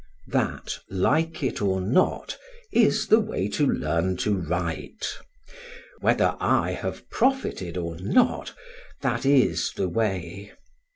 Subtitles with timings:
[0.29, 2.35] That, like it or not,
[2.71, 5.07] is the way to learn to write;
[5.99, 8.55] whether I have profited or not,
[9.01, 10.53] that is the way.